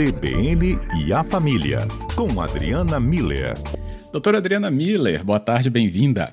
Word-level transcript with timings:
CBN 0.00 0.78
e 0.96 1.12
a 1.12 1.22
Família, 1.22 1.80
com 2.16 2.40
Adriana 2.40 2.98
Miller. 2.98 3.52
Doutora 4.10 4.38
Adriana 4.38 4.70
Miller, 4.70 5.22
boa 5.22 5.38
tarde, 5.38 5.68
bem-vinda. 5.68 6.32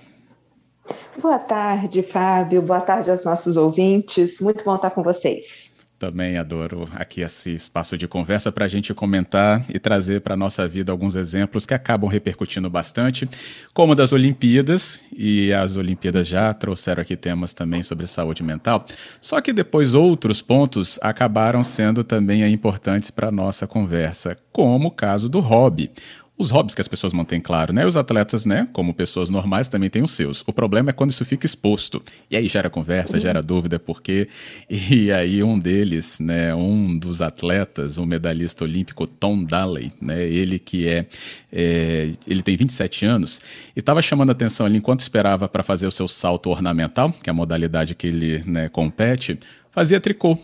Boa 1.22 1.38
tarde, 1.38 2.02
Fábio. 2.02 2.62
Boa 2.62 2.80
tarde 2.80 3.12
aos 3.12 3.26
nossos 3.26 3.58
ouvintes. 3.58 4.40
Muito 4.40 4.64
bom 4.64 4.78
estar 4.78 4.92
com 4.92 5.04
vocês. 5.04 5.74
Também 6.00 6.38
adoro 6.38 6.88
aqui 6.94 7.22
esse 7.22 7.56
espaço 7.56 7.98
de 7.98 8.08
conversa 8.08 8.52
para 8.52 8.66
a 8.66 8.68
gente 8.68 8.94
comentar 8.94 9.66
e 9.68 9.80
trazer 9.80 10.22
para 10.22 10.36
a 10.36 10.38
nossa 10.38 10.68
vida 10.68 10.92
alguns 10.92 11.16
exemplos 11.16 11.66
que 11.66 11.74
acabam 11.74 12.08
repercutindo 12.08 12.70
bastante, 12.70 13.28
como 13.74 13.96
das 13.96 14.14
Olimpíadas, 14.14 15.04
e 15.12 15.52
as 15.52 15.76
Olimpíadas 15.76 16.28
já 16.28 16.54
trouxeram 16.54 17.02
aqui 17.02 17.16
temas 17.16 17.52
também 17.52 17.82
sobre 17.82 18.06
saúde 18.06 18.44
mental. 18.44 18.86
Só 19.20 19.42
que 19.42 19.52
depois 19.52 19.96
outros 19.96 20.40
pontos 20.40 21.00
acabaram 21.02 21.64
sendo 21.64 22.04
também 22.04 22.48
importantes 22.48 23.10
para 23.10 23.30
a 23.30 23.32
nossa 23.32 23.66
conversa, 23.66 24.38
como 24.52 24.90
o 24.90 24.92
caso 24.92 25.28
do 25.28 25.40
hobby 25.40 25.90
os 26.38 26.52
hobbies 26.52 26.76
que 26.76 26.82
as 26.82 26.88
pessoas 26.88 27.14
mantêm 27.14 27.42
claro, 27.42 27.74
né? 27.74 27.86
Os 27.86 27.98
atletas, 27.98 28.46
né, 28.46 28.68
como 28.72 28.94
pessoas 28.94 29.30
normais, 29.30 29.68
também 29.68 29.90
têm 29.90 30.04
os 30.04 30.12
seus. 30.12 30.44
O 30.46 30.54
problema 30.54 30.92
é 30.92 30.94
quando 30.94 31.10
isso 31.10 31.26
fica 31.26 31.46
exposto. 31.46 32.02
E 32.30 32.38
aí 32.38 32.48
gera 32.48 32.70
conversa, 32.70 33.20
gera 33.20 33.42
dúvida, 33.42 33.80
porque. 33.80 34.28
E 34.70 35.12
aí 35.12 35.44
um 35.44 35.58
deles, 35.58 36.20
né, 36.20 36.54
um 36.54 36.98
dos 36.98 37.22
atletas, 37.22 37.98
o 37.98 38.06
medalhista 38.06 38.64
olímpico 38.64 39.08
Tom 39.08 39.44
Daley, 39.44 39.92
né, 40.00 40.24
ele 40.24 40.60
que 40.60 40.88
é, 40.88 41.06
é 41.52 42.14
ele 42.28 42.42
tem 42.42 42.56
27 42.56 43.06
anos, 43.06 43.42
e 43.76 43.80
estava 43.80 44.02
chamando 44.02 44.30
a 44.30 44.32
atenção 44.34 44.66
ali 44.66 44.78
enquanto 44.78 45.02
esperava 45.02 45.48
para 45.48 45.64
fazer 45.64 45.88
o 45.88 45.92
seu 45.92 46.08
salto 46.08 46.50
ornamental, 46.50 47.12
que 47.24 47.30
é 47.30 47.32
a 47.32 47.34
modalidade 47.34 47.96
que 47.96 48.08
ele 48.08 48.44
né, 48.46 48.70
compete, 48.70 49.40
fazia 49.72 50.00
tricô. 50.00 50.38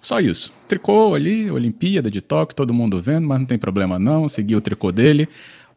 Só 0.00 0.20
isso. 0.20 0.52
Tricô 0.68 1.14
ali, 1.14 1.50
Olimpíada 1.50 2.10
de 2.10 2.20
Tóquio, 2.20 2.54
todo 2.54 2.74
mundo 2.74 3.00
vendo, 3.00 3.26
mas 3.26 3.38
não 3.38 3.46
tem 3.46 3.58
problema 3.58 3.98
não, 3.98 4.28
seguir 4.28 4.56
o 4.56 4.62
tricô 4.62 4.92
dele. 4.92 5.28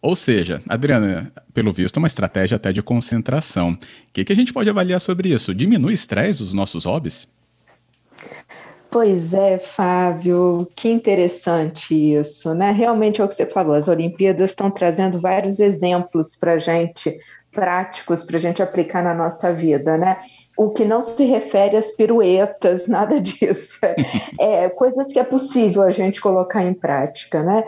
Ou 0.01 0.15
seja, 0.15 0.61
Adriana, 0.67 1.31
pelo 1.53 1.73
visto, 1.73 1.97
uma 1.97 2.07
estratégia 2.07 2.55
até 2.55 2.71
de 2.71 2.81
concentração. 2.81 3.71
O 3.71 3.77
que, 4.13 4.23
que 4.23 4.31
a 4.31 4.35
gente 4.35 4.53
pode 4.53 4.69
avaliar 4.69 5.01
sobre 5.01 5.29
isso? 5.29 5.53
Diminui 5.53 5.93
estresse 5.93 6.39
dos 6.39 6.53
nossos 6.53 6.85
hobbies? 6.85 7.27
Pois 8.91 9.33
é, 9.33 9.59
Fábio, 9.59 10.67
que 10.75 10.89
interessante 10.89 11.93
isso, 11.93 12.55
né? 12.55 12.71
Realmente 12.71 13.21
é 13.21 13.23
o 13.23 13.27
que 13.27 13.35
você 13.35 13.45
falou, 13.45 13.75
as 13.75 13.87
Olimpíadas 13.87 14.49
estão 14.49 14.71
trazendo 14.71 15.19
vários 15.19 15.59
exemplos 15.59 16.35
para 16.35 16.57
gente 16.57 17.15
práticos 17.51 18.23
para 18.23 18.37
gente 18.37 18.61
aplicar 18.61 19.03
na 19.03 19.13
nossa 19.13 19.51
vida, 19.53 19.97
né? 19.97 20.17
O 20.61 20.71
que 20.71 20.83
não 20.83 21.01
se 21.01 21.23
refere 21.23 21.77
às 21.77 21.89
piruetas, 21.89 22.85
nada 22.89 23.21
disso. 23.21 23.79
É, 24.37 24.65
é 24.65 24.69
coisas 24.69 25.07
que 25.13 25.17
é 25.17 25.23
possível 25.23 25.83
a 25.83 25.89
gente 25.89 26.19
colocar 26.19 26.61
em 26.61 26.73
prática, 26.73 27.41
né? 27.41 27.63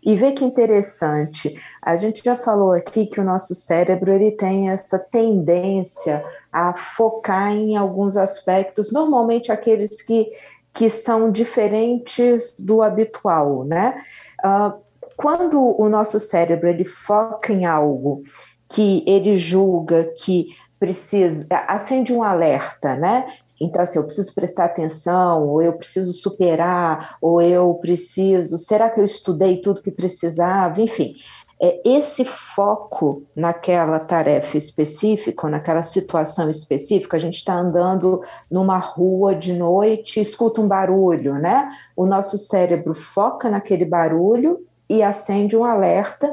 E 0.00 0.14
ver 0.14 0.30
que 0.30 0.44
interessante. 0.44 1.60
A 1.82 1.96
gente 1.96 2.22
já 2.22 2.36
falou 2.36 2.70
aqui 2.70 3.06
que 3.06 3.20
o 3.20 3.24
nosso 3.24 3.52
cérebro 3.52 4.12
ele 4.12 4.30
tem 4.30 4.70
essa 4.70 4.96
tendência 4.96 6.24
a 6.52 6.72
focar 6.72 7.50
em 7.50 7.76
alguns 7.76 8.16
aspectos, 8.16 8.92
normalmente 8.92 9.50
aqueles 9.50 10.00
que, 10.00 10.30
que 10.72 10.88
são 10.88 11.32
diferentes 11.32 12.54
do 12.56 12.80
habitual, 12.80 13.64
né? 13.64 14.00
Uh, 14.44 14.72
quando 15.16 15.60
o 15.80 15.88
nosso 15.88 16.20
cérebro 16.20 16.68
ele 16.68 16.84
foca 16.84 17.52
em 17.52 17.64
algo 17.64 18.22
que 18.68 19.02
ele 19.04 19.36
julga 19.36 20.12
que 20.16 20.54
precisa, 20.78 21.46
acende 21.50 22.12
um 22.12 22.22
alerta, 22.22 22.94
né? 22.94 23.26
Então, 23.60 23.80
assim, 23.80 23.98
eu 23.98 24.04
preciso 24.04 24.34
prestar 24.34 24.66
atenção, 24.66 25.48
ou 25.48 25.62
eu 25.62 25.72
preciso 25.72 26.12
superar, 26.12 27.16
ou 27.20 27.40
eu 27.40 27.72
preciso. 27.74 28.58
Será 28.58 28.90
que 28.90 29.00
eu 29.00 29.04
estudei 29.04 29.60
tudo 29.60 29.82
que 29.82 29.90
precisava? 29.90 30.80
Enfim, 30.82 31.14
é 31.60 31.80
esse 31.84 32.22
foco 32.24 33.22
naquela 33.34 33.98
tarefa 33.98 34.58
específica, 34.58 35.48
naquela 35.48 35.82
situação 35.82 36.50
específica. 36.50 37.16
A 37.16 37.20
gente 37.20 37.36
está 37.36 37.54
andando 37.54 38.20
numa 38.50 38.78
rua 38.78 39.34
de 39.34 39.54
noite, 39.54 40.20
escuta 40.20 40.60
um 40.60 40.68
barulho, 40.68 41.34
né? 41.36 41.70
O 41.96 42.04
nosso 42.04 42.36
cérebro 42.36 42.92
foca 42.92 43.48
naquele 43.48 43.86
barulho 43.86 44.66
e 44.88 45.02
acende 45.02 45.56
um 45.56 45.64
alerta 45.64 46.30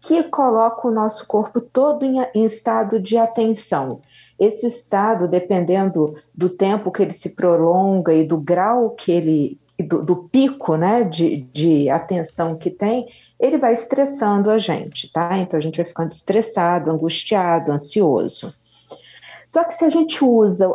que 0.00 0.22
coloca 0.24 0.86
o 0.86 0.90
nosso 0.90 1.26
corpo 1.26 1.60
todo 1.60 2.04
em, 2.04 2.20
em, 2.34 2.44
estado 2.44 3.00
de 3.00 3.16
atenção. 3.16 4.00
Esse 4.38 4.66
estado, 4.66 5.26
dependendo 5.26 6.14
do 6.34 6.48
tempo 6.48 6.92
que 6.92 7.02
ele 7.02 7.12
se 7.12 7.30
prolonga 7.30 8.14
e 8.14 8.24
do 8.24 8.38
grau 8.38 8.90
que 8.90 9.10
ele, 9.10 9.58
do, 9.78 10.00
do 10.00 10.16
pico 10.16 10.76
né, 10.76 11.02
de, 11.02 11.42
de 11.52 11.90
atenção 11.90 12.56
que 12.56 12.70
tem, 12.70 13.08
ele 13.40 13.58
vai 13.58 13.72
estressando 13.72 14.50
a 14.50 14.58
gente, 14.58 15.12
tá? 15.12 15.36
Então 15.36 15.58
a 15.58 15.60
gente 15.60 15.76
vai 15.76 15.86
ficando 15.86 16.12
estressado, 16.12 16.90
angustiado, 16.90 17.72
ansioso. 17.72 18.54
Só 19.48 19.64
que 19.64 19.74
se 19.74 19.84
a 19.84 19.88
gente 19.88 20.24
usa 20.24 20.70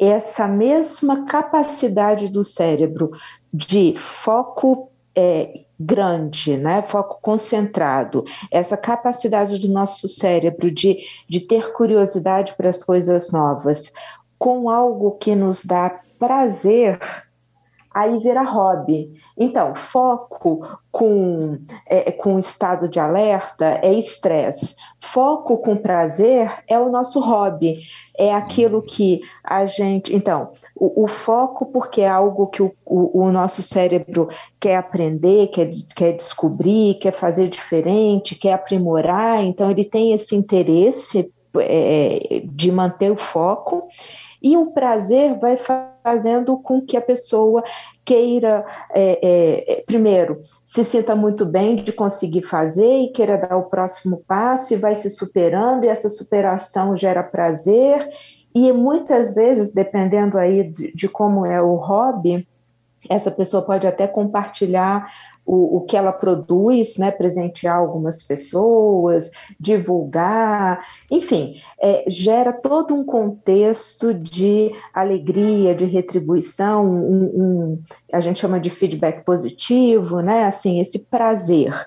essa 0.00 0.46
mesma 0.46 1.24
capacidade 1.24 2.28
do 2.28 2.44
cérebro 2.44 3.10
de 3.52 3.94
foco 3.96 4.88
é, 5.16 5.63
grande, 5.78 6.56
né? 6.56 6.82
foco 6.82 7.18
concentrado, 7.20 8.24
essa 8.50 8.76
capacidade 8.76 9.58
do 9.58 9.68
nosso 9.68 10.08
cérebro 10.08 10.70
de, 10.70 10.98
de 11.28 11.40
ter 11.40 11.72
curiosidade 11.72 12.54
para 12.56 12.68
as 12.68 12.82
coisas 12.82 13.30
novas, 13.30 13.92
com 14.38 14.68
algo 14.68 15.12
que 15.12 15.34
nos 15.34 15.64
dá 15.64 16.00
prazer 16.18 16.98
aí 17.94 18.18
vira 18.18 18.42
hobby. 18.42 19.12
Então, 19.38 19.72
foco 19.74 20.66
com, 20.90 21.58
é, 21.86 22.10
com 22.10 22.38
estado 22.38 22.88
de 22.88 22.98
alerta 22.98 23.78
é 23.82 23.94
estresse. 23.94 24.74
Foco 25.00 25.58
com 25.58 25.76
prazer 25.76 26.52
é 26.68 26.76
o 26.78 26.90
nosso 26.90 27.20
hobby. 27.20 27.78
É 28.18 28.34
aquilo 28.34 28.82
que 28.82 29.20
a 29.44 29.64
gente. 29.64 30.14
Então, 30.14 30.50
o, 30.74 31.04
o 31.04 31.06
foco, 31.06 31.66
porque 31.66 32.00
é 32.00 32.08
algo 32.08 32.48
que 32.48 32.62
o, 32.62 32.72
o, 32.84 33.22
o, 33.22 33.30
nosso 33.30 33.62
cérebro 33.62 34.28
quer 34.58 34.76
aprender, 34.76 35.48
quer, 35.48 35.70
quer 35.94 36.12
descobrir, 36.12 36.94
quer 36.94 37.12
fazer 37.12 37.48
diferente, 37.48 38.34
quer 38.34 38.54
aprimorar. 38.54 39.44
Então, 39.44 39.70
ele 39.70 39.84
tem 39.84 40.12
esse 40.12 40.34
interesse 40.34 41.32
é, 41.60 42.42
de 42.44 42.70
manter 42.70 43.10
o 43.10 43.16
foco. 43.16 43.88
E 44.42 44.56
o 44.56 44.66
prazer 44.66 45.38
vai 45.38 45.56
fazendo 45.56 46.58
com 46.58 46.80
que 46.80 46.98
a 46.98 47.00
pessoa 47.00 47.64
queira, 48.04 48.66
é, 48.90 49.18
é, 49.22 49.82
primeiro, 49.86 50.42
se 50.66 50.84
sinta 50.84 51.16
muito 51.16 51.46
bem 51.46 51.76
de 51.76 51.92
conseguir 51.92 52.42
fazer 52.42 53.04
e 53.04 53.12
queira 53.12 53.38
dar 53.38 53.56
o 53.56 53.70
próximo 53.70 54.22
passo 54.28 54.74
e 54.74 54.76
vai 54.76 54.94
se 54.94 55.08
superando, 55.08 55.84
e 55.84 55.88
essa 55.88 56.10
superação 56.10 56.94
gera 56.94 57.22
prazer. 57.22 58.06
E 58.54 58.70
muitas 58.70 59.34
vezes, 59.34 59.72
dependendo 59.72 60.36
aí 60.36 60.64
de, 60.64 60.92
de 60.94 61.08
como 61.08 61.46
é 61.46 61.62
o 61.62 61.76
hobby, 61.76 62.46
essa 63.08 63.30
pessoa 63.30 63.62
pode 63.62 63.86
até 63.86 64.06
compartilhar 64.06 65.10
o, 65.46 65.78
o 65.78 65.80
que 65.82 65.96
ela 65.96 66.12
produz, 66.12 66.96
né, 66.96 67.10
presentear 67.10 67.76
algumas 67.76 68.22
pessoas, 68.22 69.30
divulgar, 69.58 70.84
enfim, 71.10 71.60
é, 71.80 72.04
gera 72.08 72.52
todo 72.52 72.94
um 72.94 73.04
contexto 73.04 74.14
de 74.14 74.72
alegria, 74.92 75.74
de 75.74 75.84
retribuição, 75.84 76.86
um, 76.86 77.24
um, 77.24 77.82
a 78.12 78.20
gente 78.20 78.40
chama 78.40 78.58
de 78.58 78.70
feedback 78.70 79.24
positivo, 79.24 80.20
né, 80.20 80.44
assim, 80.44 80.80
esse 80.80 80.98
prazer 80.98 81.86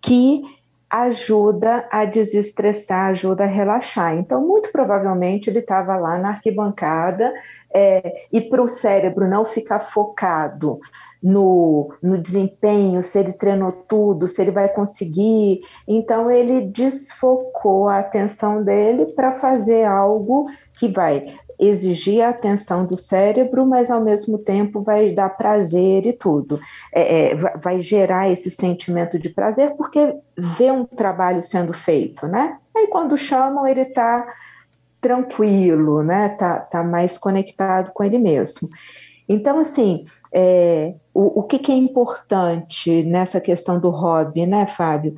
que 0.00 0.42
ajuda 0.90 1.86
a 1.90 2.04
desestressar, 2.04 3.10
ajuda 3.10 3.44
a 3.44 3.46
relaxar. 3.46 4.16
Então, 4.16 4.46
muito 4.46 4.72
provavelmente 4.72 5.50
ele 5.50 5.58
estava 5.58 5.96
lá 5.96 6.18
na 6.18 6.30
arquibancada 6.30 7.32
é, 7.72 8.26
e 8.32 8.40
para 8.40 8.62
o 8.62 8.68
cérebro 8.68 9.28
não 9.28 9.44
ficar 9.44 9.80
focado 9.80 10.78
no, 11.22 11.92
no 12.02 12.16
desempenho, 12.16 13.02
se 13.02 13.18
ele 13.18 13.32
treinou 13.32 13.72
tudo, 13.72 14.26
se 14.26 14.40
ele 14.40 14.50
vai 14.50 14.68
conseguir. 14.68 15.60
Então, 15.86 16.30
ele 16.30 16.62
desfocou 16.62 17.88
a 17.88 17.98
atenção 17.98 18.62
dele 18.62 19.06
para 19.06 19.32
fazer 19.32 19.84
algo 19.84 20.46
que 20.74 20.88
vai 20.88 21.36
exigir 21.58 22.22
a 22.22 22.28
atenção 22.28 22.86
do 22.86 22.96
cérebro, 22.96 23.66
mas 23.66 23.90
ao 23.90 24.00
mesmo 24.00 24.38
tempo 24.38 24.80
vai 24.80 25.10
dar 25.10 25.30
prazer 25.30 26.06
e 26.06 26.12
tudo. 26.12 26.60
É, 26.92 27.30
é, 27.30 27.34
vai 27.34 27.80
gerar 27.80 28.30
esse 28.30 28.50
sentimento 28.50 29.18
de 29.18 29.28
prazer 29.28 29.74
porque 29.76 30.14
vê 30.36 30.70
um 30.70 30.84
trabalho 30.84 31.42
sendo 31.42 31.72
feito, 31.72 32.26
né? 32.26 32.58
Aí 32.76 32.86
quando 32.86 33.16
chamam, 33.16 33.66
ele 33.66 33.82
está 33.82 34.26
tranquilo, 35.00 36.02
né? 36.02 36.28
Tá, 36.30 36.60
tá 36.60 36.84
mais 36.84 37.18
conectado 37.18 37.92
com 37.92 38.04
ele 38.04 38.18
mesmo. 38.18 38.68
Então, 39.28 39.58
assim, 39.58 40.04
é, 40.32 40.94
o, 41.12 41.40
o 41.40 41.42
que, 41.42 41.58
que, 41.58 41.70
é 41.70 41.74
importante 41.74 43.02
nessa 43.02 43.40
questão 43.40 43.78
do 43.78 43.90
hobby, 43.90 44.46
né, 44.46 44.66
Fábio? 44.66 45.14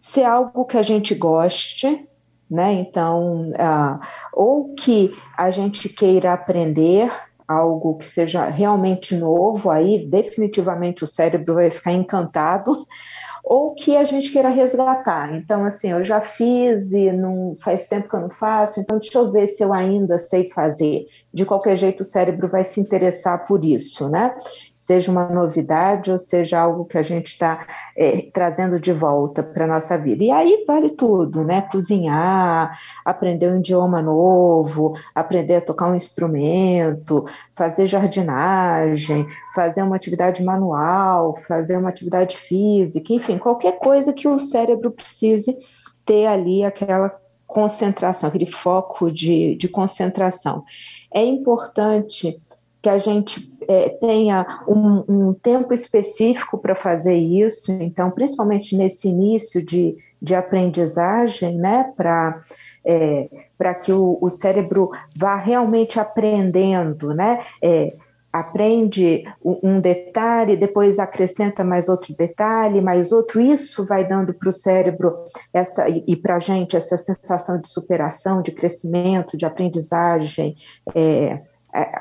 Ser 0.00 0.24
algo 0.24 0.64
que 0.64 0.76
a 0.76 0.82
gente 0.82 1.14
goste, 1.14 2.06
né? 2.52 2.74
Então, 2.74 3.50
ah, 3.58 3.98
ou 4.32 4.74
que 4.74 5.10
a 5.36 5.50
gente 5.50 5.88
queira 5.88 6.34
aprender 6.34 7.10
algo 7.48 7.96
que 7.96 8.04
seja 8.04 8.44
realmente 8.46 9.16
novo, 9.16 9.70
aí 9.70 10.06
definitivamente 10.06 11.02
o 11.02 11.06
cérebro 11.06 11.54
vai 11.54 11.70
ficar 11.70 11.92
encantado, 11.92 12.86
ou 13.42 13.74
que 13.74 13.96
a 13.96 14.04
gente 14.04 14.30
queira 14.30 14.50
resgatar. 14.50 15.34
Então, 15.34 15.64
assim, 15.64 15.90
eu 15.90 16.04
já 16.04 16.20
fiz 16.20 16.92
e 16.92 17.10
não 17.10 17.56
faz 17.62 17.86
tempo 17.86 18.08
que 18.08 18.14
eu 18.14 18.20
não 18.20 18.30
faço, 18.30 18.80
então 18.80 18.98
deixa 18.98 19.18
eu 19.18 19.32
ver 19.32 19.48
se 19.48 19.62
eu 19.64 19.72
ainda 19.72 20.18
sei 20.18 20.48
fazer. 20.50 21.06
De 21.32 21.44
qualquer 21.44 21.76
jeito, 21.76 22.02
o 22.02 22.04
cérebro 22.04 22.48
vai 22.48 22.64
se 22.64 22.80
interessar 22.80 23.46
por 23.46 23.64
isso, 23.64 24.08
né? 24.08 24.34
Seja 24.82 25.12
uma 25.12 25.28
novidade 25.28 26.10
ou 26.10 26.18
seja 26.18 26.58
algo 26.58 26.84
que 26.84 26.98
a 26.98 27.02
gente 27.02 27.28
está 27.28 27.64
é, 27.96 28.22
trazendo 28.32 28.80
de 28.80 28.92
volta 28.92 29.40
para 29.40 29.64
a 29.64 29.68
nossa 29.68 29.96
vida. 29.96 30.24
E 30.24 30.30
aí 30.30 30.64
vale 30.66 30.90
tudo, 30.90 31.44
né? 31.44 31.62
Cozinhar, 31.62 32.76
aprender 33.04 33.48
um 33.52 33.58
idioma 33.58 34.02
novo, 34.02 34.94
aprender 35.14 35.56
a 35.56 35.60
tocar 35.60 35.88
um 35.88 35.94
instrumento, 35.94 37.24
fazer 37.54 37.86
jardinagem, 37.86 39.24
fazer 39.54 39.82
uma 39.82 39.94
atividade 39.94 40.42
manual, 40.42 41.36
fazer 41.46 41.76
uma 41.76 41.90
atividade 41.90 42.36
física, 42.36 43.12
enfim, 43.12 43.38
qualquer 43.38 43.78
coisa 43.78 44.12
que 44.12 44.26
o 44.26 44.36
cérebro 44.36 44.90
precise 44.90 45.56
ter 46.04 46.26
ali 46.26 46.64
aquela 46.64 47.16
concentração, 47.46 48.28
aquele 48.28 48.50
foco 48.50 49.12
de, 49.12 49.54
de 49.54 49.68
concentração. 49.68 50.64
É 51.14 51.24
importante 51.24 52.40
que 52.82 52.88
a 52.88 52.98
gente 52.98 53.51
é, 53.68 53.88
tenha 53.88 54.62
um, 54.66 55.04
um, 55.08 55.34
tempo 55.34 55.72
específico 55.72 56.58
para 56.58 56.74
fazer 56.74 57.14
isso, 57.14 57.72
então, 57.72 58.10
principalmente 58.10 58.76
nesse 58.76 59.08
início 59.08 59.64
de, 59.64 59.96
de 60.20 60.34
aprendizagem, 60.34 61.56
né, 61.56 61.92
para 61.96 62.42
é, 62.84 63.28
que 63.82 63.92
o, 63.92 64.18
o, 64.20 64.28
cérebro 64.28 64.90
vá 65.16 65.36
realmente 65.36 65.98
aprendendo, 65.98 67.14
né, 67.14 67.44
é, 67.62 67.94
aprende 68.32 69.24
um 69.44 69.78
detalhe, 69.78 70.56
depois 70.56 70.98
acrescenta 70.98 71.62
mais 71.62 71.88
outro 71.88 72.14
detalhe, 72.16 72.80
mais 72.80 73.12
outro, 73.12 73.40
isso 73.40 73.84
vai 73.84 74.08
dando 74.08 74.32
para 74.32 74.48
o 74.48 74.52
cérebro 74.52 75.14
essa, 75.52 75.86
e 75.88 76.16
para 76.16 76.36
a 76.36 76.38
gente 76.38 76.74
essa 76.74 76.96
sensação 76.96 77.60
de 77.60 77.68
superação, 77.68 78.40
de 78.40 78.50
crescimento, 78.50 79.36
de 79.36 79.44
aprendizagem, 79.44 80.56
é, 80.94 81.42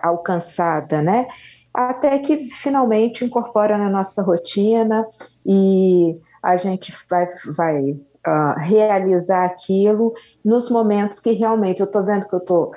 alcançada, 0.01 1.01
né? 1.01 1.27
Até 1.73 2.19
que 2.19 2.49
finalmente 2.61 3.23
incorpora 3.23 3.77
na 3.77 3.89
nossa 3.89 4.21
rotina 4.21 5.07
e 5.45 6.19
a 6.43 6.57
gente 6.57 6.93
vai, 7.09 7.29
vai 7.55 7.91
uh, 7.91 8.59
realizar 8.59 9.45
aquilo 9.45 10.13
nos 10.43 10.69
momentos 10.69 11.19
que 11.19 11.31
realmente 11.31 11.79
eu 11.79 11.85
estou 11.85 12.03
vendo 12.03 12.27
que 12.27 12.35
eu 12.35 12.39
estou 12.39 12.73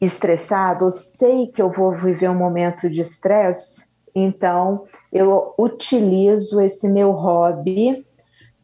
estressado, 0.00 0.86
eu 0.86 0.90
sei 0.90 1.46
que 1.48 1.60
eu 1.60 1.70
vou 1.70 1.92
viver 1.92 2.28
um 2.30 2.34
momento 2.34 2.88
de 2.88 3.00
estresse, 3.00 3.84
então 4.14 4.84
eu 5.12 5.54
utilizo 5.58 6.60
esse 6.60 6.88
meu 6.88 7.12
hobby 7.12 8.04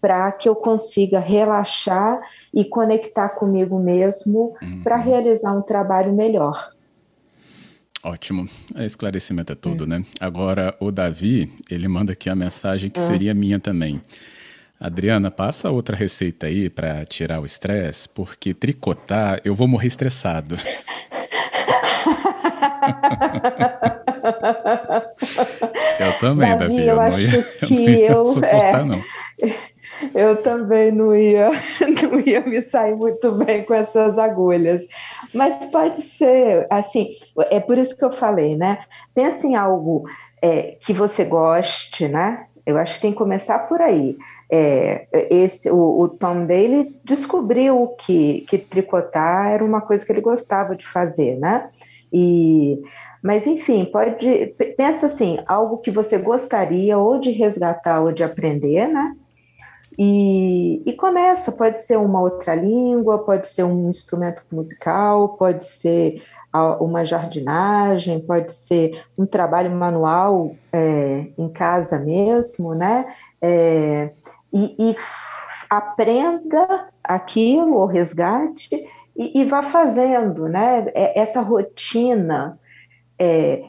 para 0.01 0.31
que 0.33 0.49
eu 0.49 0.55
consiga 0.55 1.19
relaxar 1.19 2.21
e 2.53 2.65
conectar 2.65 3.31
comigo 3.31 3.79
mesmo 3.79 4.55
uhum. 4.63 4.83
para 4.83 4.97
realizar 4.97 5.53
um 5.53 5.63
trabalho 5.63 6.13
melhor. 6.13 6.76
Ótimo. 8.07 8.49
É, 8.77 8.87
esclarecimento 8.87 9.53
é 9.53 9.57
tudo, 9.57 9.83
é. 9.83 9.87
né? 9.89 10.05
Agora, 10.21 10.77
o 10.79 10.93
Davi, 10.93 11.53
ele 11.69 11.89
manda 11.89 12.13
aqui 12.13 12.31
a 12.31 12.37
mensagem 12.37 12.89
que 12.89 13.01
é. 13.01 13.03
seria 13.03 13.35
minha 13.35 13.59
também. 13.59 14.01
Adriana, 14.79 15.29
passa 15.29 15.73
outra 15.73 15.97
receita 15.97 16.47
aí 16.47 16.71
para 16.71 17.05
tirar 17.05 17.41
o 17.41 17.45
estresse, 17.45 18.09
porque 18.09 18.55
tricotar, 18.55 19.41
eu 19.45 19.57
vou 19.57 19.67
morrer 19.67 19.89
estressado. 19.89 20.57
eu 25.99 26.19
também, 26.21 26.57
Davi. 26.57 26.77
Davi 26.77 26.87
eu, 26.87 26.95
eu, 26.95 27.01
acho 27.01 27.19
ia, 27.27 27.43
que 27.67 27.75
eu, 27.75 28.13
eu 28.13 28.27
suportar, 28.27 28.83
é, 28.83 28.85
não. 28.85 29.03
Eu 30.17 30.43
também 30.43 30.91
não 30.91 31.15
ia, 31.15 31.51
não 32.03 32.19
ia 32.21 32.41
me 32.41 32.63
sair 32.63 32.95
muito 32.97 33.33
bem 33.33 33.63
com 33.65 33.75
essas 33.75 34.17
agulhas. 34.17 34.89
Mas 35.35 35.67
pode 35.67 36.01
ser, 36.01 36.67
assim, 36.71 37.11
é 37.51 37.61
por 37.61 37.77
isso 37.77 37.95
que 37.95 38.03
eu 38.03 38.11
falei, 38.11 38.57
né? 38.57 38.79
Pensa 39.15 39.47
em 39.47 39.57
algo 39.57 40.05
é, 40.41 40.79
que 40.81 40.95
você 40.95 41.23
goste, 41.23 42.09
né? 42.09 42.47
Eu 42.65 42.79
acho 42.79 42.95
que 42.95 43.03
tem 43.03 43.13
que 43.13 43.19
começar 43.19 43.59
por 43.69 43.83
aí. 43.83 44.17
É, 44.51 45.07
esse, 45.31 45.71
o, 45.71 46.01
o, 46.01 46.09
Tom 46.09 46.47
Daly 46.47 46.99
descobriu 47.05 47.89
que, 47.99 48.41
que 48.49 48.57
tricotar 48.57 49.51
era 49.51 49.63
uma 49.63 49.83
coisa 49.83 50.05
que 50.05 50.11
ele 50.11 50.23
gostava 50.23 50.75
de 50.75 50.87
fazer, 50.87 51.37
né? 51.39 51.69
E, 52.11 52.81
mas 53.23 53.47
enfim, 53.47 53.85
pode 53.85 54.55
pensa 54.79 55.07
assim, 55.07 55.39
algo 55.47 55.77
que 55.77 55.91
você 55.91 56.17
gostaria 56.17 56.97
ou 56.97 57.21
de 57.21 57.31
resgatar 57.33 58.01
ou 58.01 58.13
de 58.13 58.25
aprender, 58.25 58.89
né? 58.89 59.15
E, 59.99 60.83
e, 60.85 60.93
começa, 60.93 61.51
pode 61.51 61.79
ser 61.79 61.97
uma 61.97 62.21
outra 62.21 62.55
língua, 62.55 63.25
pode 63.25 63.49
ser 63.49 63.63
um 63.65 63.89
instrumento 63.89 64.45
musical, 64.53 65.31
pode 65.31 65.65
ser 65.65 66.23
uma 66.81 67.05
jardinagem, 67.05 68.21
pode 68.21 68.53
ser 68.53 69.05
um 69.17 69.27
trabalho 69.27 69.71
manual 69.71 70.55
é, 70.73 71.29
em 71.37 71.49
casa 71.49 71.99
mesmo, 71.99 72.75
né? 72.75 73.07
É, 73.41 74.11
e, 74.53 74.75
e, 74.79 74.97
aprenda 75.69 76.89
aquilo, 77.03 77.75
ou 77.75 77.87
resgate, 77.87 78.87
e, 79.17 79.41
e 79.41 79.45
vá 79.45 79.71
fazendo, 79.71 80.47
né? 80.47 80.91
É, 80.95 81.19
essa 81.19 81.41
rotina 81.41 82.59
é, 83.19 83.65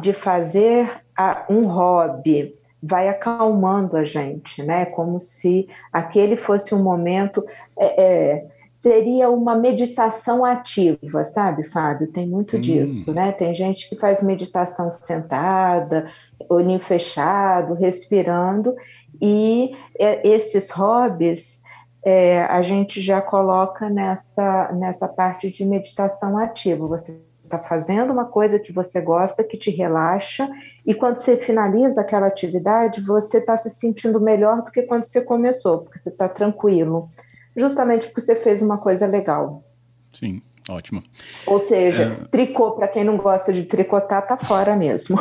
de 0.00 0.12
fazer 0.12 1.02
um 1.48 1.66
hobby, 1.66 2.55
vai 2.82 3.08
acalmando 3.08 3.96
a 3.96 4.04
gente, 4.04 4.62
né? 4.62 4.84
Como 4.86 5.18
se 5.18 5.68
aquele 5.92 6.36
fosse 6.36 6.74
um 6.74 6.82
momento. 6.82 7.44
É, 7.78 8.02
é, 8.02 8.46
seria 8.70 9.28
uma 9.30 9.56
meditação 9.56 10.44
ativa, 10.44 11.24
sabe, 11.24 11.64
Fábio? 11.64 12.12
Tem 12.12 12.26
muito 12.26 12.56
hum. 12.56 12.60
disso, 12.60 13.12
né? 13.12 13.32
Tem 13.32 13.54
gente 13.54 13.88
que 13.88 13.96
faz 13.96 14.22
meditação 14.22 14.90
sentada, 14.90 16.06
olhinho 16.48 16.78
fechado, 16.78 17.74
respirando, 17.74 18.74
e 19.20 19.74
é, 19.98 20.26
esses 20.28 20.70
hobbies 20.70 21.62
é, 22.04 22.44
a 22.44 22.62
gente 22.62 23.00
já 23.00 23.20
coloca 23.20 23.88
nessa, 23.90 24.70
nessa 24.72 25.08
parte 25.08 25.50
de 25.50 25.64
meditação 25.64 26.38
ativa. 26.38 26.86
Você 26.86 27.20
está 27.46 27.58
fazendo 27.58 28.12
uma 28.12 28.26
coisa 28.26 28.58
que 28.58 28.72
você 28.72 29.00
gosta, 29.00 29.42
que 29.42 29.56
te 29.56 29.70
relaxa, 29.70 30.48
e 30.84 30.94
quando 30.94 31.16
você 31.16 31.36
finaliza 31.36 32.00
aquela 32.00 32.26
atividade, 32.26 33.00
você 33.00 33.38
está 33.38 33.56
se 33.56 33.70
sentindo 33.70 34.20
melhor 34.20 34.62
do 34.62 34.70
que 34.70 34.82
quando 34.82 35.06
você 35.06 35.20
começou, 35.20 35.78
porque 35.78 35.98
você 35.98 36.10
está 36.10 36.28
tranquilo, 36.28 37.10
justamente 37.56 38.06
porque 38.06 38.20
você 38.20 38.36
fez 38.36 38.60
uma 38.60 38.78
coisa 38.78 39.06
legal. 39.06 39.64
Sim, 40.12 40.42
ótimo. 40.68 41.02
Ou 41.46 41.58
seja, 41.58 42.18
é... 42.22 42.28
tricô, 42.28 42.72
para 42.72 42.88
quem 42.88 43.04
não 43.04 43.16
gosta 43.16 43.52
de 43.52 43.64
tricotar, 43.64 44.26
tá 44.26 44.36
fora 44.36 44.76
mesmo. 44.76 45.18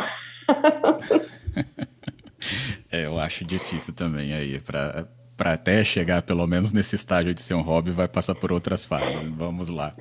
é, 2.91 3.05
eu 3.05 3.19
acho 3.19 3.45
difícil 3.45 3.93
também 3.93 4.33
aí 4.33 4.59
para 4.59 5.07
para 5.37 5.53
até 5.53 5.83
chegar 5.83 6.21
pelo 6.21 6.47
menos 6.47 6.71
nesse 6.71 6.95
estágio 6.95 7.33
de 7.33 7.41
ser 7.41 7.53
um 7.53 7.61
hobby, 7.61 7.91
vai 7.91 8.07
passar 8.07 8.35
por 8.35 8.51
outras 8.51 8.85
fases. 8.85 9.23
Vamos 9.35 9.69
lá. 9.69 9.93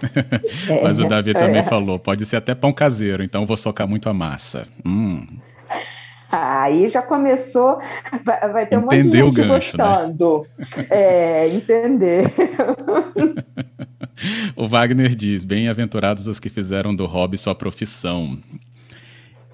É, 0.69 0.83
Mas 0.83 0.99
o 0.99 1.07
Davi 1.07 1.33
também 1.33 1.61
é. 1.61 1.63
falou, 1.63 1.99
pode 1.99 2.25
ser 2.25 2.37
até 2.37 2.55
pão 2.55 2.73
caseiro, 2.73 3.23
então 3.23 3.45
vou 3.45 3.57
socar 3.57 3.87
muito 3.87 4.09
a 4.09 4.15
massa. 4.15 4.65
Hum. 4.85 5.27
Aí 6.31 6.89
já 6.89 7.01
começou, 7.01 7.79
vai, 8.25 8.53
vai 8.53 8.67
ter 8.67 8.77
Entendeu 8.77 9.27
um 9.27 9.29
monte 9.29 9.37
de 9.37 9.43
gente 9.43 9.49
gancho, 9.49 9.77
né? 9.77 9.85
gostando. 9.85 10.47
Né? 10.77 10.87
É, 10.91 11.49
entender. 11.49 12.33
o 14.57 14.67
Wagner 14.67 15.15
diz: 15.15 15.45
Bem-aventurados 15.45 16.27
os 16.27 16.41
que 16.41 16.49
fizeram 16.49 16.95
do 16.95 17.07
hobby 17.07 17.39
sua 17.39 17.55
profissão. 17.55 18.39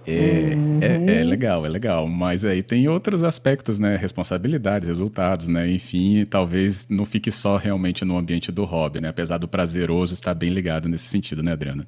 É, 0.06 0.54
uhum. 0.54 0.80
é, 0.82 1.20
é, 1.20 1.24
legal, 1.24 1.64
é 1.64 1.68
legal. 1.68 2.06
Mas 2.08 2.44
aí 2.44 2.62
tem 2.62 2.88
outros 2.88 3.22
aspectos, 3.22 3.78
né? 3.78 3.96
Responsabilidades, 3.96 4.88
resultados, 4.88 5.48
né? 5.48 5.70
Enfim, 5.70 6.24
talvez 6.24 6.88
não 6.88 7.04
fique 7.04 7.30
só 7.30 7.56
realmente 7.56 8.04
no 8.04 8.16
ambiente 8.16 8.50
do 8.50 8.64
hobby, 8.64 9.00
né? 9.00 9.08
Apesar 9.08 9.38
do 9.38 9.48
prazeroso 9.48 10.14
estar 10.14 10.34
bem 10.34 10.50
ligado 10.50 10.88
nesse 10.88 11.08
sentido, 11.08 11.42
né, 11.42 11.52
Adriana? 11.52 11.86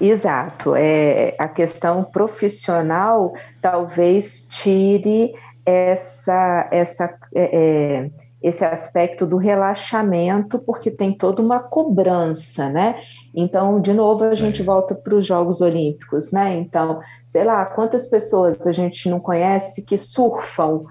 Exato. 0.00 0.74
É, 0.74 1.34
a 1.38 1.48
questão 1.48 2.04
profissional 2.04 3.32
talvez 3.60 4.46
tire 4.48 5.32
essa, 5.64 6.68
essa 6.72 7.04
é, 7.34 8.02
é 8.04 8.10
esse 8.42 8.64
aspecto 8.64 9.24
do 9.24 9.36
relaxamento, 9.36 10.58
porque 10.58 10.90
tem 10.90 11.12
toda 11.12 11.40
uma 11.40 11.60
cobrança, 11.60 12.68
né? 12.68 13.00
Então, 13.34 13.80
de 13.80 13.92
novo, 13.92 14.24
a 14.24 14.34
gente 14.34 14.62
é. 14.62 14.64
volta 14.64 14.94
para 14.94 15.14
os 15.14 15.24
Jogos 15.24 15.60
Olímpicos, 15.60 16.32
né? 16.32 16.54
Então, 16.56 16.98
sei 17.26 17.44
lá, 17.44 17.64
quantas 17.64 18.04
pessoas 18.04 18.66
a 18.66 18.72
gente 18.72 19.08
não 19.08 19.20
conhece 19.20 19.82
que 19.82 19.96
surfam 19.96 20.84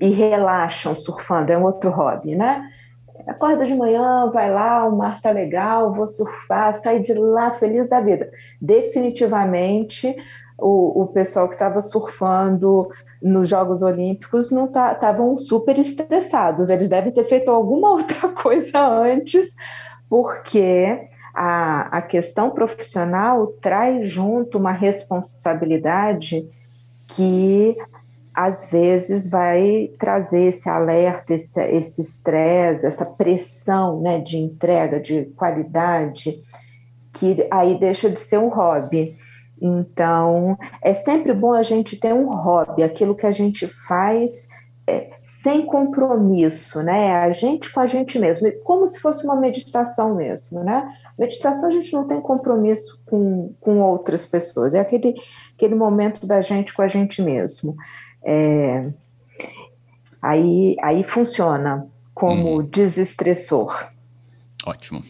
e 0.00 0.10
relaxam 0.10 0.94
surfando, 0.94 1.52
é 1.52 1.58
um 1.58 1.64
outro 1.64 1.90
hobby, 1.90 2.34
né? 2.34 2.68
Acorda 3.26 3.66
de 3.66 3.74
manhã, 3.74 4.30
vai 4.32 4.50
lá, 4.50 4.86
o 4.86 4.96
mar 4.96 5.20
tá 5.20 5.30
legal, 5.30 5.92
vou 5.92 6.08
surfar, 6.08 6.74
sai 6.74 7.00
de 7.00 7.12
lá 7.14 7.50
feliz 7.50 7.88
da 7.88 8.00
vida. 8.00 8.30
Definitivamente, 8.60 10.16
o, 10.58 11.02
o 11.02 11.06
pessoal 11.06 11.48
que 11.48 11.54
estava 11.54 11.80
surfando 11.80 12.88
nos 13.22 13.48
Jogos 13.48 13.80
Olímpicos 13.82 14.50
não 14.50 14.66
estavam 14.66 15.34
tá, 15.34 15.40
super 15.40 15.78
estressados. 15.78 16.68
Eles 16.68 16.88
devem 16.88 17.12
ter 17.12 17.24
feito 17.24 17.50
alguma 17.50 17.92
outra 17.92 18.28
coisa 18.28 18.80
antes, 18.80 19.54
porque 20.08 21.08
a, 21.34 21.98
a 21.98 22.02
questão 22.02 22.50
profissional 22.50 23.46
traz 23.62 24.08
junto 24.08 24.58
uma 24.58 24.72
responsabilidade 24.72 26.44
que 27.06 27.76
às 28.34 28.64
vezes 28.66 29.26
vai 29.28 29.90
trazer 29.98 30.44
esse 30.44 30.68
alerta, 30.68 31.34
esse 31.34 32.00
estresse, 32.00 32.86
essa 32.86 33.04
pressão 33.04 34.00
né, 34.00 34.20
de 34.20 34.36
entrega, 34.36 35.00
de 35.00 35.24
qualidade, 35.36 36.40
que 37.12 37.48
aí 37.50 37.76
deixa 37.78 38.08
de 38.08 38.18
ser 38.18 38.38
um 38.38 38.48
hobby. 38.48 39.16
Então, 39.60 40.56
é 40.82 40.94
sempre 40.94 41.32
bom 41.32 41.52
a 41.52 41.62
gente 41.62 41.96
ter 41.96 42.12
um 42.12 42.28
hobby, 42.28 42.82
aquilo 42.82 43.14
que 43.14 43.26
a 43.26 43.32
gente 43.32 43.66
faz 43.66 44.48
é, 44.88 45.10
sem 45.22 45.66
compromisso, 45.66 46.82
né? 46.82 47.16
A 47.16 47.30
gente 47.30 47.70
com 47.70 47.80
a 47.80 47.86
gente 47.86 48.18
mesmo, 48.18 48.50
como 48.64 48.88
se 48.88 48.98
fosse 48.98 49.22
uma 49.24 49.36
meditação 49.36 50.14
mesmo, 50.14 50.64
né? 50.64 50.90
Meditação 51.18 51.68
a 51.68 51.70
gente 51.70 51.92
não 51.92 52.06
tem 52.06 52.20
compromisso 52.20 53.00
com, 53.04 53.52
com 53.60 53.80
outras 53.80 54.24
pessoas, 54.24 54.72
é 54.72 54.80
aquele, 54.80 55.14
aquele 55.54 55.74
momento 55.74 56.26
da 56.26 56.40
gente 56.40 56.72
com 56.72 56.80
a 56.80 56.88
gente 56.88 57.20
mesmo. 57.20 57.76
É, 58.24 58.88
aí, 60.22 60.76
aí 60.82 61.04
funciona 61.04 61.86
como 62.14 62.60
hum. 62.60 62.62
desestressor. 62.62 63.88
Ótimo. 64.66 65.02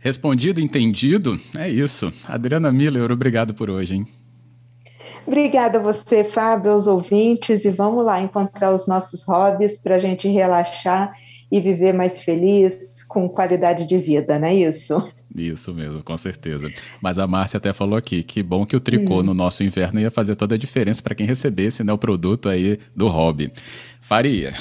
Respondido, 0.00 0.60
entendido, 0.60 1.40
é 1.56 1.68
isso. 1.68 2.12
Adriana 2.26 2.72
Miller, 2.72 3.10
obrigado 3.10 3.54
por 3.54 3.70
hoje, 3.70 3.96
hein? 3.96 4.06
Obrigada 5.26 5.78
a 5.78 5.82
você, 5.82 6.22
Fábio, 6.22 6.70
aos 6.70 6.86
ouvintes, 6.86 7.64
e 7.64 7.70
vamos 7.70 8.04
lá 8.04 8.20
encontrar 8.20 8.72
os 8.72 8.86
nossos 8.86 9.24
hobbies 9.24 9.76
para 9.76 9.96
a 9.96 9.98
gente 9.98 10.28
relaxar 10.28 11.12
e 11.50 11.60
viver 11.60 11.92
mais 11.92 12.20
feliz, 12.20 13.02
com 13.04 13.28
qualidade 13.28 13.86
de 13.86 13.98
vida, 13.98 14.38
não 14.38 14.48
é 14.48 14.54
isso? 14.54 15.12
Isso 15.34 15.74
mesmo, 15.74 16.02
com 16.02 16.16
certeza. 16.16 16.72
Mas 17.00 17.18
a 17.18 17.26
Márcia 17.26 17.58
até 17.58 17.72
falou 17.72 17.96
aqui, 17.96 18.22
que 18.22 18.42
bom 18.42 18.64
que 18.64 18.76
o 18.76 18.80
tricô 18.80 19.20
hum. 19.20 19.22
no 19.22 19.34
nosso 19.34 19.62
inverno 19.62 20.00
ia 20.00 20.10
fazer 20.10 20.36
toda 20.36 20.54
a 20.54 20.58
diferença 20.58 21.02
para 21.02 21.14
quem 21.14 21.26
recebesse 21.26 21.84
né, 21.84 21.92
o 21.92 21.98
produto 21.98 22.48
aí 22.48 22.78
do 22.94 23.08
hobby. 23.08 23.52
Faria. 24.00 24.54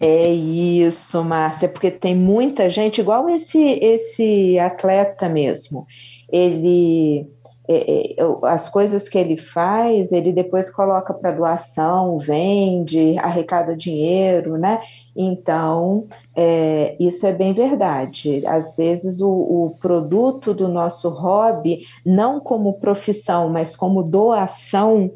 É 0.00 0.30
isso, 0.30 1.22
Márcia, 1.24 1.68
porque 1.68 1.90
tem 1.90 2.14
muita 2.14 2.68
gente, 2.68 3.00
igual 3.00 3.28
esse, 3.28 3.58
esse 3.80 4.58
atleta 4.58 5.28
mesmo. 5.28 5.86
Ele 6.30 7.26
é, 7.66 8.12
é, 8.20 8.26
as 8.42 8.68
coisas 8.68 9.08
que 9.08 9.16
ele 9.16 9.38
faz, 9.38 10.12
ele 10.12 10.32
depois 10.32 10.70
coloca 10.70 11.14
para 11.14 11.32
doação, 11.32 12.18
vende, 12.18 13.16
arrecada 13.18 13.74
dinheiro, 13.74 14.58
né? 14.58 14.82
Então, 15.16 16.06
é, 16.36 16.94
isso 17.00 17.26
é 17.26 17.32
bem 17.32 17.54
verdade. 17.54 18.46
Às 18.46 18.76
vezes, 18.76 19.22
o, 19.22 19.30
o, 19.30 19.76
produto 19.80 20.52
do 20.52 20.68
nosso 20.68 21.08
hobby, 21.08 21.80
não 22.04 22.38
como 22.38 22.74
profissão, 22.74 23.48
mas 23.48 23.74
como 23.74 24.02
doação, 24.02 25.10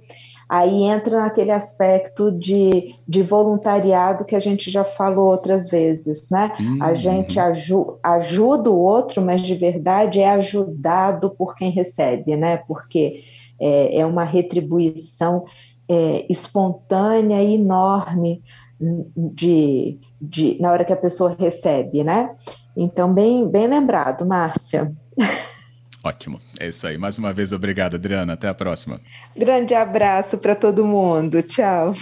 aí 0.49 0.85
entra 0.85 1.21
naquele 1.21 1.51
aspecto 1.51 2.33
de, 2.33 2.95
de 3.07 3.23
voluntariado 3.23 4.25
que 4.25 4.35
a 4.35 4.39
gente 4.39 4.71
já 4.71 4.83
falou 4.83 5.31
outras 5.31 5.69
vezes, 5.69 6.31
né? 6.31 6.53
Uhum. 6.59 6.79
A 6.81 6.95
gente 6.95 7.39
aju, 7.39 7.99
ajuda 8.03 8.71
o 8.71 8.79
outro, 8.79 9.21
mas 9.21 9.43
de 9.43 9.55
verdade 9.55 10.21
é 10.21 10.31
ajudado 10.31 11.31
por 11.31 11.55
quem 11.55 11.71
recebe, 11.71 12.35
né? 12.37 12.57
Porque 12.67 13.23
é, 13.61 13.99
é 14.01 14.07
uma 14.07 14.25
retribuição 14.25 15.45
é, 15.87 16.25
espontânea 16.31 17.43
e 17.43 17.55
enorme 17.55 18.43
de, 18.81 19.99
de, 20.21 20.57
na 20.61 20.71
hora 20.71 20.85
que 20.85 20.93
a 20.93 20.97
pessoa 20.97 21.37
recebe, 21.39 22.05
né? 22.05 22.35
Então, 22.77 23.13
bem, 23.13 23.47
bem 23.47 23.67
lembrado, 23.67 24.25
Márcia. 24.25 24.93
Ótimo. 26.03 26.41
É 26.61 26.69
isso 26.69 26.87
aí. 26.87 26.97
Mais 26.97 27.19
uma 27.19 27.33
vez, 27.33 27.53
obrigado, 27.53 27.95
Adriana. 27.95 28.35
Até 28.35 28.49
a 28.49 28.55
próxima. 28.55 29.01
Grande 29.37 29.75
abraço 29.75 30.39
para 30.39 30.55
todo 30.55 30.85
mundo. 30.85 31.43
Tchau. 31.43 31.95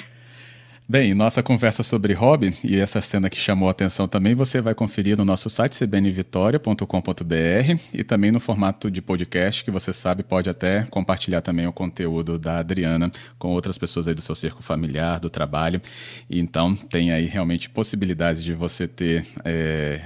Bem, 0.88 1.14
nossa 1.14 1.42
conversa 1.42 1.82
sobre 1.82 2.12
hobby 2.12 2.56
e 2.62 2.78
essa 2.78 3.00
cena 3.00 3.28
que 3.28 3.36
chamou 3.36 3.66
a 3.66 3.72
atenção 3.72 4.06
também 4.06 4.36
você 4.36 4.60
vai 4.60 4.72
conferir 4.72 5.18
no 5.18 5.24
nosso 5.24 5.50
site 5.50 5.76
cbnvitoria.com.br 5.76 7.80
e 7.92 8.04
também 8.04 8.30
no 8.30 8.38
formato 8.38 8.88
de 8.88 9.02
podcast 9.02 9.64
que 9.64 9.70
você 9.72 9.92
sabe 9.92 10.22
pode 10.22 10.48
até 10.48 10.84
compartilhar 10.84 11.40
também 11.40 11.66
o 11.66 11.72
conteúdo 11.72 12.38
da 12.38 12.60
Adriana 12.60 13.10
com 13.36 13.48
outras 13.48 13.76
pessoas 13.76 14.06
aí 14.06 14.14
do 14.14 14.22
seu 14.22 14.36
cerco 14.36 14.62
familiar, 14.62 15.18
do 15.18 15.28
trabalho. 15.28 15.82
Então 16.30 16.76
tem 16.76 17.10
aí 17.10 17.26
realmente 17.26 17.68
possibilidades 17.68 18.44
de 18.44 18.52
você 18.52 18.86
ter 18.86 19.26
é, 19.44 20.00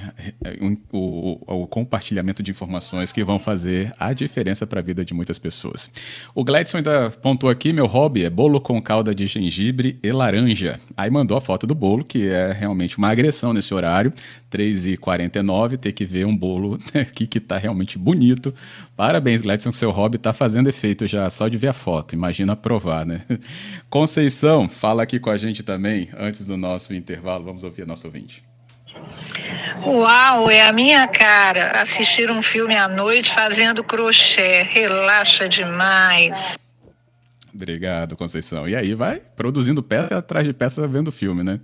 um, 0.62 0.78
o, 0.90 1.62
o, 1.62 1.66
compartilhamento 1.66 2.42
de 2.42 2.52
informações 2.52 3.12
que 3.12 3.22
vão 3.22 3.38
fazer 3.38 3.92
a 3.98 4.14
diferença 4.14 4.66
para 4.66 4.80
a 4.80 4.82
vida 4.82 5.04
de 5.04 5.12
muitas 5.12 5.38
pessoas. 5.38 5.90
O 6.34 6.42
Gladson 6.42 6.78
ainda 6.78 7.10
pontuou 7.10 7.52
aqui, 7.52 7.70
meu 7.70 7.86
hobby 7.86 8.24
é 8.24 8.30
bolo 8.30 8.62
com 8.62 8.80
calda 8.80 9.14
de 9.14 9.26
gengibre 9.26 9.98
e 10.02 10.10
laranja. 10.10 10.69
Aí 10.96 11.10
mandou 11.10 11.36
a 11.36 11.40
foto 11.40 11.66
do 11.66 11.74
bolo, 11.74 12.04
que 12.04 12.28
é 12.28 12.52
realmente 12.52 12.98
uma 12.98 13.08
agressão 13.08 13.52
nesse 13.52 13.72
horário, 13.72 14.12
3h49, 14.52 15.76
ter 15.76 15.92
que 15.92 16.04
ver 16.04 16.26
um 16.26 16.36
bolo 16.36 16.78
aqui 16.94 17.26
que 17.26 17.38
está 17.38 17.56
realmente 17.58 17.98
bonito. 17.98 18.54
Parabéns, 18.96 19.40
Gladson, 19.40 19.70
que 19.70 19.78
seu 19.78 19.90
hobby 19.90 20.16
está 20.16 20.32
fazendo 20.32 20.68
efeito 20.68 21.06
já 21.06 21.28
só 21.30 21.48
de 21.48 21.58
ver 21.58 21.68
a 21.68 21.72
foto, 21.72 22.14
imagina 22.14 22.54
provar, 22.54 23.06
né? 23.06 23.22
Conceição, 23.88 24.68
fala 24.68 25.02
aqui 25.02 25.18
com 25.18 25.30
a 25.30 25.36
gente 25.36 25.62
também, 25.62 26.08
antes 26.16 26.46
do 26.46 26.56
nosso 26.56 26.94
intervalo, 26.94 27.44
vamos 27.44 27.64
ouvir 27.64 27.82
a 27.82 27.86
nossa 27.86 28.06
ouvinte. 28.06 28.42
Uau, 29.84 30.50
é 30.50 30.62
a 30.62 30.72
minha 30.72 31.06
cara 31.06 31.80
assistir 31.80 32.30
um 32.30 32.42
filme 32.42 32.76
à 32.76 32.88
noite 32.88 33.32
fazendo 33.32 33.82
crochê, 33.82 34.62
relaxa 34.62 35.48
demais. 35.48 36.58
Obrigado, 37.60 38.16
Conceição. 38.16 38.66
E 38.66 38.74
aí 38.74 38.94
vai 38.94 39.20
produzindo 39.36 39.82
peça 39.82 40.16
atrás 40.16 40.46
de 40.46 40.52
peça 40.54 40.88
vendo 40.88 41.12
filme, 41.12 41.42
né? 41.42 41.60